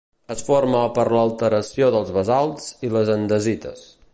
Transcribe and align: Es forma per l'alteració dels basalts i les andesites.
Es 0.35 0.39
forma 0.45 0.79
per 0.95 1.03
l'alteració 1.15 1.91
dels 1.97 2.11
basalts 2.17 2.67
i 2.89 2.91
les 2.95 3.13
andesites. 3.17 3.89